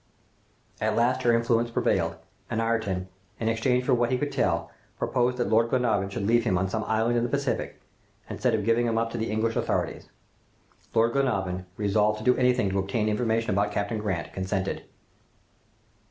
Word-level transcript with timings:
"At 0.81 0.95
last, 0.95 1.21
her 1.21 1.31
influence 1.31 1.69
prevailed, 1.69 2.15
and 2.49 2.59
Ayrton, 2.59 3.07
in 3.39 3.47
exchange 3.49 3.83
for 3.83 3.93
what 3.93 4.11
he 4.11 4.17
could 4.17 4.31
tell, 4.31 4.71
proposed 4.97 5.37
that 5.37 5.47
Lord 5.49 5.69
Glenarvan 5.69 6.09
should 6.09 6.25
leave 6.25 6.43
him 6.43 6.57
on 6.57 6.67
some 6.69 6.83
island 6.85 7.17
in 7.17 7.23
the 7.23 7.29
Pacific, 7.29 7.79
instead 8.27 8.55
of 8.55 8.65
giving 8.65 8.87
him 8.87 8.97
up 8.97 9.11
to 9.11 9.19
the 9.19 9.29
English 9.29 9.55
authorities. 9.55 10.09
Lord 10.95 11.13
Glenarvan, 11.13 11.67
resolving 11.77 12.17
to 12.25 12.31
do 12.33 12.35
anything 12.39 12.71
to 12.71 12.79
obtain 12.79 13.09
information 13.09 13.51
about 13.51 13.71
Captain 13.71 13.99
Grant, 13.99 14.33
consented. 14.33 14.85